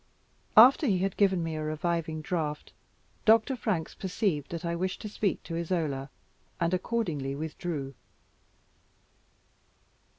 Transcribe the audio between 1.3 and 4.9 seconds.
me a reviving draught, Dr. Franks perceived that I